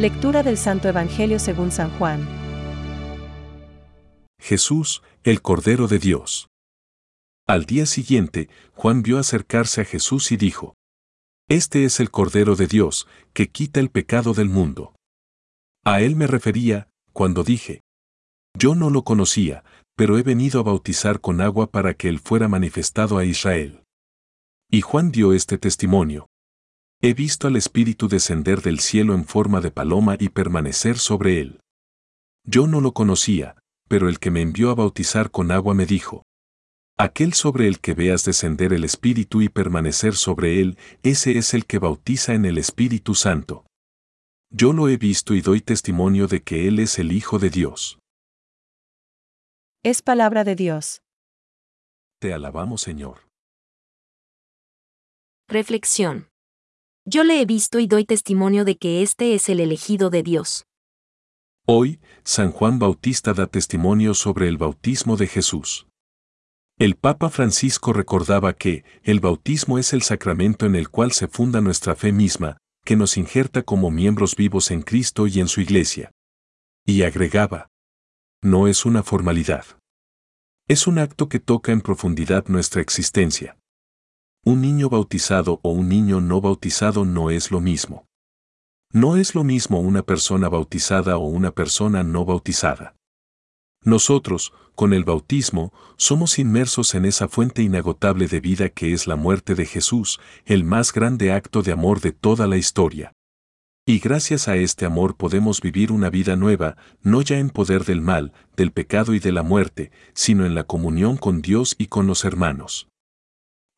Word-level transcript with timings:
Lectura 0.00 0.42
del 0.42 0.56
Santo 0.56 0.88
Evangelio 0.88 1.38
según 1.38 1.70
San 1.70 1.90
Juan. 1.98 2.26
Jesús, 4.40 5.02
el 5.24 5.42
Cordero 5.42 5.88
de 5.88 5.98
Dios. 5.98 6.48
Al 7.46 7.66
día 7.66 7.84
siguiente, 7.84 8.48
Juan 8.72 9.02
vio 9.02 9.18
acercarse 9.18 9.82
a 9.82 9.84
Jesús 9.84 10.32
y 10.32 10.38
dijo, 10.38 10.74
Este 11.50 11.84
es 11.84 12.00
el 12.00 12.10
Cordero 12.10 12.56
de 12.56 12.66
Dios, 12.66 13.08
que 13.34 13.50
quita 13.50 13.78
el 13.78 13.90
pecado 13.90 14.32
del 14.32 14.48
mundo. 14.48 14.94
A 15.84 16.00
él 16.00 16.16
me 16.16 16.26
refería, 16.26 16.88
cuando 17.12 17.44
dije, 17.44 17.82
Yo 18.58 18.74
no 18.74 18.88
lo 18.88 19.04
conocía, 19.04 19.64
pero 19.98 20.16
he 20.16 20.22
venido 20.22 20.60
a 20.60 20.62
bautizar 20.62 21.20
con 21.20 21.42
agua 21.42 21.70
para 21.70 21.92
que 21.92 22.08
él 22.08 22.20
fuera 22.20 22.48
manifestado 22.48 23.18
a 23.18 23.26
Israel. 23.26 23.84
Y 24.70 24.80
Juan 24.80 25.12
dio 25.12 25.34
este 25.34 25.58
testimonio. 25.58 26.29
He 27.02 27.14
visto 27.14 27.46
al 27.46 27.56
Espíritu 27.56 28.08
descender 28.08 28.60
del 28.60 28.78
cielo 28.78 29.14
en 29.14 29.24
forma 29.24 29.62
de 29.62 29.70
paloma 29.70 30.16
y 30.18 30.28
permanecer 30.28 30.98
sobre 30.98 31.40
él. 31.40 31.60
Yo 32.44 32.66
no 32.66 32.82
lo 32.82 32.92
conocía, 32.92 33.56
pero 33.88 34.08
el 34.08 34.18
que 34.18 34.30
me 34.30 34.42
envió 34.42 34.70
a 34.70 34.74
bautizar 34.74 35.30
con 35.30 35.50
agua 35.50 35.72
me 35.72 35.86
dijo, 35.86 36.24
Aquel 36.98 37.32
sobre 37.32 37.66
el 37.66 37.80
que 37.80 37.94
veas 37.94 38.24
descender 38.26 38.74
el 38.74 38.84
Espíritu 38.84 39.40
y 39.40 39.48
permanecer 39.48 40.14
sobre 40.14 40.60
él, 40.60 40.76
ese 41.02 41.38
es 41.38 41.54
el 41.54 41.64
que 41.64 41.78
bautiza 41.78 42.34
en 42.34 42.44
el 42.44 42.58
Espíritu 42.58 43.14
Santo. 43.14 43.64
Yo 44.50 44.74
lo 44.74 44.88
he 44.88 44.98
visto 44.98 45.34
y 45.34 45.40
doy 45.40 45.60
testimonio 45.60 46.26
de 46.26 46.42
que 46.42 46.66
Él 46.66 46.80
es 46.80 46.98
el 46.98 47.12
Hijo 47.12 47.38
de 47.38 47.50
Dios. 47.50 47.98
Es 49.82 50.02
palabra 50.02 50.44
de 50.44 50.56
Dios. 50.56 51.02
Te 52.18 52.34
alabamos, 52.34 52.82
Señor. 52.82 53.28
Reflexión. 55.48 56.29
Yo 57.06 57.24
le 57.24 57.40
he 57.40 57.46
visto 57.46 57.78
y 57.78 57.86
doy 57.86 58.04
testimonio 58.04 58.64
de 58.64 58.76
que 58.76 59.02
este 59.02 59.34
es 59.34 59.48
el 59.48 59.60
elegido 59.60 60.10
de 60.10 60.22
Dios. 60.22 60.66
Hoy, 61.66 62.00
San 62.24 62.52
Juan 62.52 62.78
Bautista 62.78 63.32
da 63.32 63.46
testimonio 63.46 64.12
sobre 64.12 64.48
el 64.48 64.58
bautismo 64.58 65.16
de 65.16 65.26
Jesús. 65.26 65.86
El 66.78 66.96
Papa 66.96 67.30
Francisco 67.30 67.92
recordaba 67.92 68.52
que 68.52 68.84
el 69.02 69.20
bautismo 69.20 69.78
es 69.78 69.92
el 69.92 70.02
sacramento 70.02 70.66
en 70.66 70.76
el 70.76 70.90
cual 70.90 71.12
se 71.12 71.28
funda 71.28 71.60
nuestra 71.60 71.94
fe 71.94 72.12
misma, 72.12 72.58
que 72.84 72.96
nos 72.96 73.16
injerta 73.16 73.62
como 73.62 73.90
miembros 73.90 74.36
vivos 74.36 74.70
en 74.70 74.82
Cristo 74.82 75.26
y 75.26 75.40
en 75.40 75.48
su 75.48 75.60
Iglesia. 75.60 76.10
Y 76.86 77.02
agregaba, 77.02 77.68
no 78.42 78.68
es 78.68 78.84
una 78.84 79.02
formalidad. 79.02 79.64
Es 80.68 80.86
un 80.86 80.98
acto 80.98 81.28
que 81.28 81.40
toca 81.40 81.72
en 81.72 81.80
profundidad 81.80 82.46
nuestra 82.48 82.80
existencia. 82.80 83.59
Un 84.42 84.62
niño 84.62 84.88
bautizado 84.88 85.60
o 85.62 85.70
un 85.70 85.90
niño 85.90 86.22
no 86.22 86.40
bautizado 86.40 87.04
no 87.04 87.28
es 87.28 87.50
lo 87.50 87.60
mismo. 87.60 88.06
No 88.90 89.16
es 89.16 89.34
lo 89.34 89.44
mismo 89.44 89.80
una 89.80 90.02
persona 90.02 90.48
bautizada 90.48 91.18
o 91.18 91.26
una 91.26 91.50
persona 91.50 92.02
no 92.02 92.24
bautizada. 92.24 92.96
Nosotros, 93.84 94.54
con 94.74 94.94
el 94.94 95.04
bautismo, 95.04 95.74
somos 95.98 96.38
inmersos 96.38 96.94
en 96.94 97.04
esa 97.04 97.28
fuente 97.28 97.62
inagotable 97.62 98.28
de 98.28 98.40
vida 98.40 98.70
que 98.70 98.94
es 98.94 99.06
la 99.06 99.16
muerte 99.16 99.54
de 99.54 99.66
Jesús, 99.66 100.20
el 100.46 100.64
más 100.64 100.94
grande 100.94 101.32
acto 101.32 101.62
de 101.62 101.72
amor 101.72 102.00
de 102.00 102.12
toda 102.12 102.46
la 102.46 102.56
historia. 102.56 103.12
Y 103.86 103.98
gracias 103.98 104.48
a 104.48 104.56
este 104.56 104.86
amor 104.86 105.16
podemos 105.16 105.60
vivir 105.60 105.92
una 105.92 106.08
vida 106.08 106.36
nueva, 106.36 106.78
no 107.02 107.20
ya 107.20 107.38
en 107.38 107.50
poder 107.50 107.84
del 107.84 108.00
mal, 108.00 108.32
del 108.56 108.72
pecado 108.72 109.12
y 109.12 109.18
de 109.18 109.32
la 109.32 109.42
muerte, 109.42 109.90
sino 110.14 110.46
en 110.46 110.54
la 110.54 110.64
comunión 110.64 111.18
con 111.18 111.42
Dios 111.42 111.74
y 111.76 111.88
con 111.88 112.06
los 112.06 112.24
hermanos. 112.24 112.89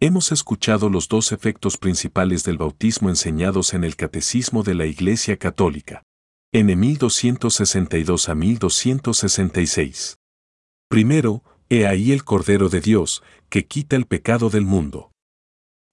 Hemos 0.04 0.32
escuchado 0.32 0.90
los 0.90 1.06
dos 1.06 1.30
efectos 1.30 1.78
principales 1.78 2.42
del 2.42 2.58
bautismo 2.58 3.08
enseñados 3.08 3.72
en 3.72 3.84
el 3.84 3.94
Catecismo 3.94 4.64
de 4.64 4.74
la 4.74 4.84
Iglesia 4.84 5.36
Católica. 5.36 6.02
En 6.52 6.76
1262 6.76 8.28
a 8.28 8.34
1266. 8.34 10.16
Primero, 10.88 11.44
he 11.68 11.86
ahí 11.86 12.10
el 12.10 12.24
Cordero 12.24 12.68
de 12.68 12.80
Dios, 12.80 13.22
que 13.48 13.66
quita 13.66 13.94
el 13.94 14.06
pecado 14.06 14.50
del 14.50 14.64
mundo. 14.64 15.12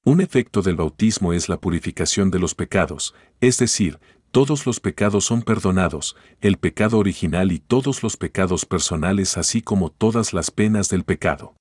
Un 0.03 0.22
efecto 0.22 0.64
del 0.64 0.78
bautismo 0.78 1.31
es 1.31 1.47
la 1.47 1.59
purificación 1.59 2.31
de 2.31 2.40
los 2.40 2.56
pecados, 2.56 3.14
es 3.41 3.59
decir, 3.59 4.00
todos 4.31 4.66
los 4.66 4.80
pecados 4.80 5.26
son 5.26 5.44
perdonados, 5.44 6.16
el 6.41 6.58
pecado 6.58 6.97
original 6.97 7.52
y 7.52 7.59
todos 7.59 8.02
los 8.02 8.18
pecados 8.18 8.66
personales 8.66 9.38
así 9.38 9.62
como 9.62 9.91
todas 9.91 10.34
las 10.34 10.50
penas 10.50 10.90
del 10.90 11.03
pecado. 11.03 11.53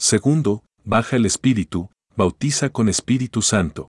Segundo, 0.00 0.64
baja 0.84 1.16
el 1.16 1.26
Espíritu, 1.26 1.90
bautiza 2.16 2.70
con 2.70 2.88
Espíritu 2.88 3.42
Santo, 3.42 3.88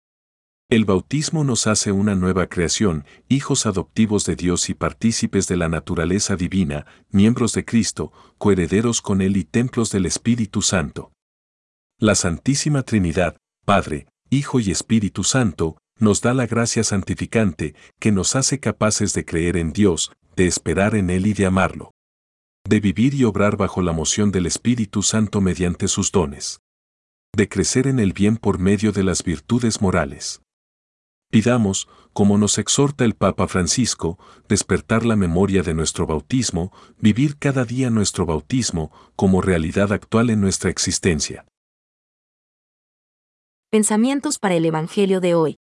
el 0.72 0.86
bautismo 0.86 1.44
nos 1.44 1.66
hace 1.66 1.92
una 1.92 2.14
nueva 2.14 2.46
creación, 2.46 3.04
hijos 3.28 3.66
adoptivos 3.66 4.24
de 4.26 4.36
Dios 4.36 4.70
y 4.70 4.76
partícipes 4.76 5.48
de 5.48 5.58
la 5.58 5.68
naturaleza 5.68 6.36
divina, 6.36 6.86
miembros 7.10 7.54
de 7.54 7.66
Cristo, 7.66 8.12
coherederos 8.38 9.02
con 9.02 9.22
Él 9.22 9.36
y 9.36 9.46
templos 9.46 9.90
del 9.90 10.06
Espíritu 10.06 10.62
Santo. 10.62 11.12
La 11.98 12.14
Santísima 12.14 12.84
Trinidad, 12.84 13.38
Padre, 13.66 14.10
Hijo 14.30 14.60
y 14.60 14.70
Espíritu 14.70 15.24
Santo, 15.24 15.80
nos 15.98 16.22
da 16.22 16.36
la 16.36 16.46
gracia 16.46 16.84
santificante 16.84 17.74
que 18.00 18.12
nos 18.12 18.36
hace 18.36 18.60
capaces 18.60 19.16
de 19.16 19.26
creer 19.26 19.58
en 19.58 19.74
Dios, 19.74 20.12
de 20.36 20.46
esperar 20.46 20.94
en 20.94 21.10
Él 21.10 21.26
y 21.26 21.34
de 21.34 21.48
amarlo. 21.48 21.94
De 22.64 22.80
vivir 22.80 23.16
y 23.16 23.24
obrar 23.24 23.58
bajo 23.58 23.82
la 23.82 23.92
moción 23.92 24.32
del 24.32 24.46
Espíritu 24.46 25.02
Santo 25.02 25.42
mediante 25.42 25.88
sus 25.88 26.12
dones. 26.12 26.60
De 27.36 27.48
crecer 27.48 27.88
en 27.88 28.00
el 28.00 28.14
bien 28.14 28.38
por 28.38 28.60
medio 28.60 28.92
de 28.92 29.04
las 29.04 29.24
virtudes 29.24 29.82
morales. 29.82 30.42
Pidamos, 31.32 31.88
como 32.12 32.40
nos 32.40 32.58
exhorta 32.58 33.06
el 33.06 33.14
Papa 33.14 33.48
Francisco, 33.48 34.18
despertar 34.48 35.06
la 35.06 35.16
memoria 35.16 35.62
de 35.62 35.76
nuestro 35.76 36.08
bautismo, 36.08 36.74
vivir 36.98 37.38
cada 37.38 37.66
día 37.66 37.92
nuestro 37.92 38.26
bautismo 38.26 38.92
como 39.16 39.42
realidad 39.42 39.94
actual 39.94 40.32
en 40.32 40.42
nuestra 40.42 40.72
existencia. 40.72 41.46
Pensamientos 43.70 44.40
para 44.40 44.56
el 44.56 44.66
Evangelio 44.66 45.22
de 45.22 45.36
hoy. 45.36 45.58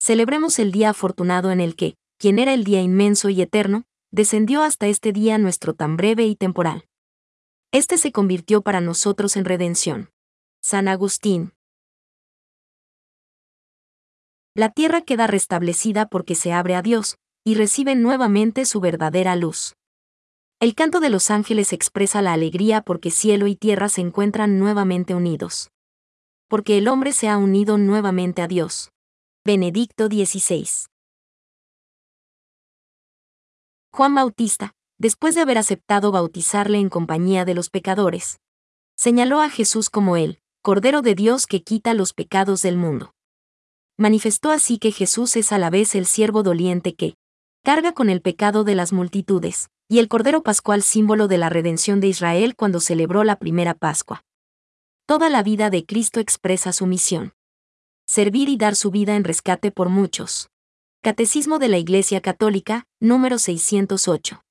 Celebremos 0.00 0.58
el 0.58 0.72
día 0.72 0.90
afortunado 0.90 1.50
en 1.50 1.60
el 1.60 1.76
que, 1.76 1.96
quien 2.18 2.38
era 2.38 2.54
el 2.54 2.64
día 2.64 2.80
inmenso 2.80 3.28
y 3.28 3.42
eterno, 3.42 3.84
descendió 4.10 4.62
hasta 4.62 4.86
este 4.86 5.12
día 5.12 5.36
nuestro 5.36 5.74
tan 5.74 5.98
breve 5.98 6.24
y 6.24 6.34
temporal. 6.34 6.86
Este 7.72 7.98
se 7.98 8.10
convirtió 8.10 8.62
para 8.62 8.80
nosotros 8.80 9.36
en 9.36 9.44
redención. 9.44 10.13
San 10.66 10.88
Agustín, 10.88 11.52
la 14.54 14.70
tierra 14.70 15.02
queda 15.02 15.26
restablecida 15.26 16.06
porque 16.06 16.34
se 16.34 16.54
abre 16.54 16.74
a 16.74 16.80
Dios, 16.80 17.18
y 17.44 17.56
recibe 17.56 17.94
nuevamente 17.96 18.64
su 18.64 18.80
verdadera 18.80 19.36
luz. 19.36 19.74
El 20.60 20.74
canto 20.74 21.00
de 21.00 21.10
los 21.10 21.30
ángeles 21.30 21.74
expresa 21.74 22.22
la 22.22 22.32
alegría 22.32 22.80
porque 22.80 23.10
cielo 23.10 23.46
y 23.46 23.56
tierra 23.56 23.90
se 23.90 24.00
encuentran 24.00 24.58
nuevamente 24.58 25.14
unidos. 25.14 25.68
Porque 26.48 26.78
el 26.78 26.88
hombre 26.88 27.12
se 27.12 27.28
ha 27.28 27.36
unido 27.36 27.76
nuevamente 27.76 28.40
a 28.40 28.48
Dios. 28.48 28.88
Benedicto 29.44 30.06
XVI. 30.06 30.66
Juan 33.92 34.14
Bautista, 34.14 34.72
después 34.96 35.34
de 35.34 35.42
haber 35.42 35.58
aceptado 35.58 36.10
bautizarle 36.10 36.78
en 36.78 36.88
compañía 36.88 37.44
de 37.44 37.52
los 37.52 37.68
pecadores, 37.68 38.38
señaló 38.96 39.42
a 39.42 39.50
Jesús 39.50 39.90
como 39.90 40.16
el 40.16 40.40
Cordero 40.64 41.02
de 41.02 41.14
Dios 41.14 41.46
que 41.46 41.62
quita 41.62 41.92
los 41.92 42.14
pecados 42.14 42.62
del 42.62 42.78
mundo 42.78 43.12
manifestó 43.98 44.50
así 44.50 44.78
que 44.78 44.92
Jesús 44.92 45.36
es 45.36 45.52
a 45.52 45.58
la 45.58 45.68
vez 45.68 45.94
el 45.94 46.06
siervo 46.06 46.42
doliente 46.42 46.94
que 46.94 47.16
carga 47.62 47.92
con 47.92 48.08
el 48.08 48.22
pecado 48.22 48.64
de 48.64 48.74
las 48.74 48.90
multitudes, 48.90 49.68
y 49.90 49.98
el 49.98 50.08
Cordero 50.08 50.42
Pascual 50.42 50.82
símbolo 50.82 51.28
de 51.28 51.36
la 51.36 51.50
redención 51.50 52.00
de 52.00 52.06
Israel 52.06 52.56
cuando 52.56 52.80
celebró 52.80 53.24
la 53.24 53.38
primera 53.38 53.74
Pascua. 53.74 54.24
Toda 55.04 55.28
la 55.28 55.42
vida 55.42 55.68
de 55.68 55.84
Cristo 55.84 56.18
expresa 56.18 56.72
su 56.72 56.86
misión. 56.86 57.34
Servir 58.06 58.48
y 58.48 58.56
dar 58.56 58.74
su 58.74 58.90
vida 58.90 59.16
en 59.16 59.24
rescate 59.24 59.70
por 59.70 59.90
muchos. 59.90 60.48
Catecismo 61.02 61.58
de 61.58 61.68
la 61.68 61.76
Iglesia 61.76 62.22
Católica, 62.22 62.86
número 63.00 63.38
608. 63.38 64.43